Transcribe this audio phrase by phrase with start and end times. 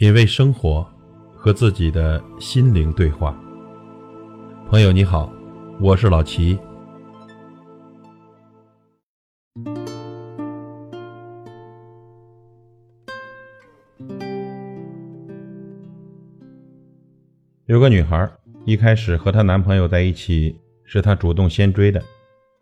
[0.00, 0.86] 品味生活，
[1.34, 3.36] 和自己的心灵对话。
[4.68, 5.28] 朋友你好，
[5.80, 6.56] 我是老齐。
[17.66, 18.30] 有个女孩，
[18.64, 22.00] 一开始和她男朋友在一起，是她主动先追的。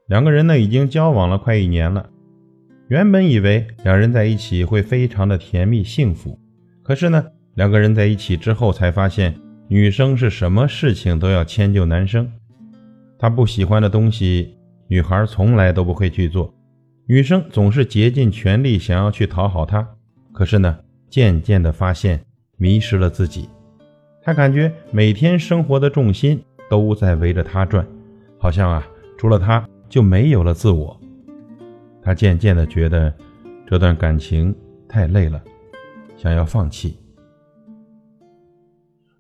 [0.07, 2.09] 两个人呢，已经交往了快一年了。
[2.89, 6.41] 原本以为两人在一起会非常的甜蜜幸福。
[6.87, 9.35] 可是呢，两个人在一起之后才发现，
[9.67, 12.31] 女生是什么事情都要迁就男生。
[13.19, 14.57] 他不喜欢的东西，
[14.87, 16.55] 女孩从来都不会去做，
[17.09, 19.85] 女生总是竭尽全力想要去讨好他。
[20.33, 20.79] 可是呢，
[21.11, 22.25] 渐渐的发现
[22.57, 23.49] 迷失了自己。
[24.23, 26.41] 他感觉每天生活的重心
[26.71, 27.85] 都在围着他转，
[28.39, 28.87] 好像啊，
[29.19, 30.97] 除了他就没有了自我。
[32.01, 33.13] 他渐渐的觉得
[33.67, 34.55] 这段感情
[34.89, 35.43] 太累了。
[36.17, 36.99] 想要放弃。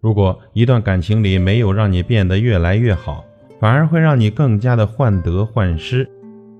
[0.00, 3.24] 如果一段感情里没有让你变得越来越好，
[3.58, 6.08] 反而会让你更加的患得患失，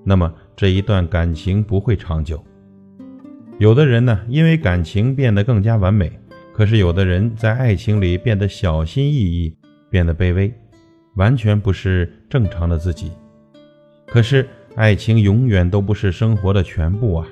[0.03, 2.43] 那么这一段感情不会长久。
[3.59, 6.11] 有的人呢，因为感情变得更加完美，
[6.53, 9.55] 可是有的人在爱情里变得小心翼翼，
[9.89, 10.53] 变得卑微，
[11.15, 13.11] 完全不是正常的自己。
[14.05, 17.27] 可是爱情永远都不是生活的全部啊。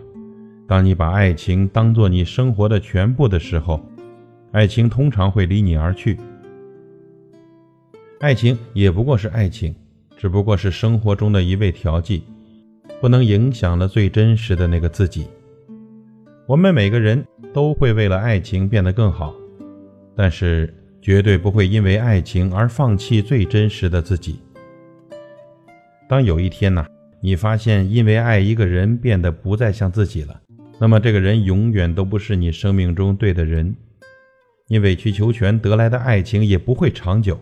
[0.67, 3.80] 当你把爱情当做你生活的全部的时候，
[4.52, 6.17] 爱情通常会离你而去。
[8.19, 9.75] 爱情也不过是爱情，
[10.17, 12.23] 只不过是生活中的一味调剂，
[12.99, 15.27] 不能影响了最真实的那个自己。
[16.47, 19.35] 我们每个人都会为了爱情变得更好，
[20.16, 24.39] 但是绝对不会因为爱情而放弃最真实的自己。
[26.07, 26.85] 当有一天呢，
[27.22, 30.41] 你发现因为爱一个人变得不再像自己了。
[30.77, 33.75] 那么，这个人永远都不是你生命中对的人。
[34.67, 37.39] 你委曲求全得来的爱情也不会长久。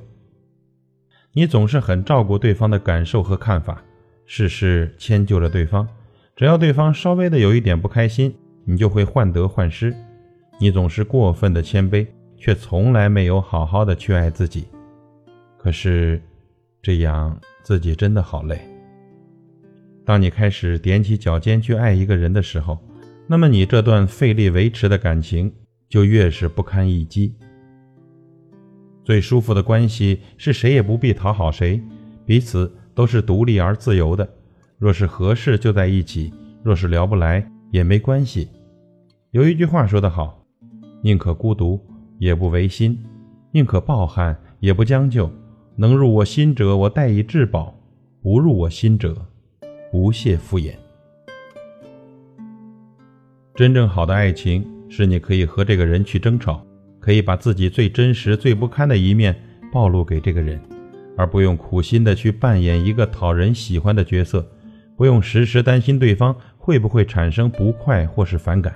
[1.31, 3.81] 你总是很照顾对方的感受和看法，
[4.25, 5.87] 事事迁就着对方。
[6.35, 8.35] 只要对方稍微的有一点不开心，
[8.65, 9.95] 你就会患得患失。
[10.59, 12.05] 你总是过分的谦卑，
[12.37, 14.67] 却从来没有好好的去爱自己。
[15.57, 16.21] 可是，
[16.81, 18.59] 这样自己真的好累。
[20.05, 22.77] 当你开始踮起脚尖去爱一个人的时候，
[23.27, 25.51] 那么你这段费力维持的感情
[25.89, 27.33] 就越是不堪一击。
[29.03, 31.81] 最舒服的关系是谁也不必讨好谁，
[32.25, 34.27] 彼此都是独立而自由的。
[34.77, 38.49] 若是合适就在一起，若是聊不来也没关系。
[39.31, 40.45] 有一句话说得好：
[41.01, 41.79] 宁可孤独
[42.19, 42.97] 也不违心，
[43.51, 45.31] 宁可抱憾也不将就。
[45.75, 47.73] 能入我心者，我待以至宝；
[48.21, 49.15] 不入我心者，
[49.91, 50.75] 不屑敷衍。
[53.55, 56.65] 真正好的爱情是你可以和这个人去争吵，
[56.99, 59.35] 可以把自己最真实、最不堪的一面
[59.71, 60.59] 暴露给这个人，
[61.15, 64.43] 而不用苦心的去扮演一个讨人喜欢的角色，
[64.97, 68.73] 不用时时担心对方会不会产生不快或是反感。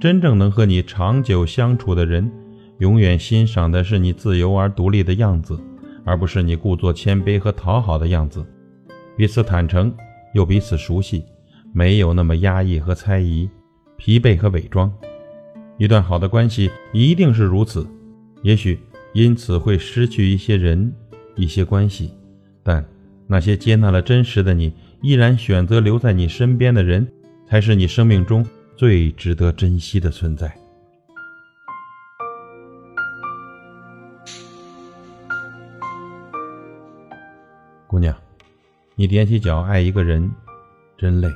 [0.00, 2.32] 真正能和你长久相处的人，
[2.78, 5.60] 永远欣赏的是你自由而独立的样子，
[6.06, 8.42] 而不是你故作谦卑和讨好的样子。
[9.14, 9.94] 彼此坦诚，
[10.32, 11.22] 又彼此熟悉。
[11.72, 13.48] 没有那么压抑和猜疑，
[13.96, 14.92] 疲惫和伪装。
[15.78, 17.86] 一段好的关系一定是如此。
[18.42, 18.78] 也许
[19.12, 20.92] 因此会失去一些人、
[21.34, 22.12] 一些关系，
[22.62, 22.84] 但
[23.26, 24.72] 那些接纳了真实的你，
[25.02, 27.06] 依然选择留在你身边的人，
[27.48, 28.46] 才是你生命中
[28.76, 30.54] 最值得珍惜的存在。
[37.86, 38.14] 姑娘，
[38.94, 40.30] 你踮起脚爱一个人，
[40.98, 41.28] 真累。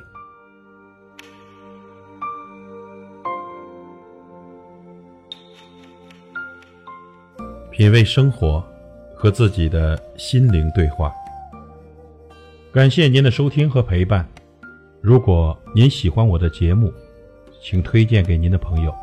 [7.81, 8.63] 品味生活，
[9.15, 11.11] 和自己的心灵对话。
[12.75, 14.29] 感谢您的收听和陪伴。
[15.01, 16.93] 如果您喜欢我的节目，
[17.63, 18.95] 请推荐给您的朋友。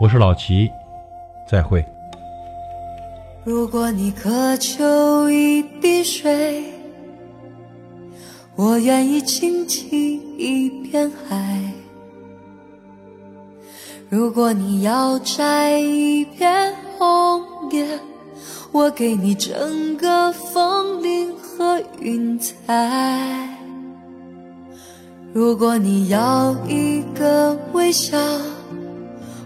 [0.00, 0.70] 我是老齐，
[1.50, 1.84] 再会。
[3.42, 6.62] 如果你渴求一滴水，
[8.54, 11.36] 我愿意倾起一片海；
[14.08, 17.55] 如果你要摘一片红。
[18.72, 23.48] 我给你整个风铃和云彩。
[25.32, 28.18] 如果你要一个微笑，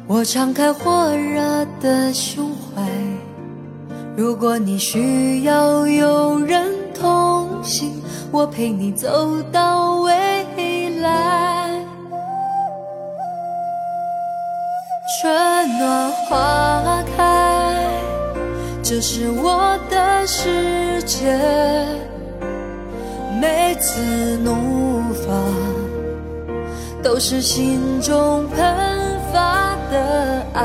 [0.07, 2.83] 我敞开火热的胸怀。
[4.17, 8.03] 如果你需要有人同行，
[8.33, 11.85] 我陪你走到未来。
[15.21, 17.40] 春暖花开，
[18.91, 21.33] 这是我的世界。
[23.41, 25.33] 每次怒放，
[27.01, 28.59] 都是心中喷
[29.33, 30.65] 发的爱，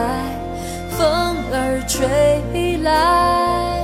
[0.98, 1.08] 风
[1.54, 3.80] 儿吹来，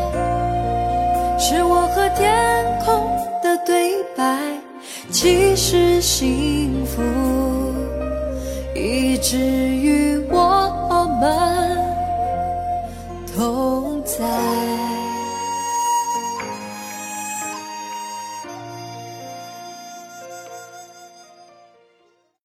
[1.38, 3.12] 是我和天空
[3.44, 4.40] 的对白。
[5.12, 7.00] 其实幸福，
[8.74, 11.30] 一直与我们
[13.36, 15.00] 同在。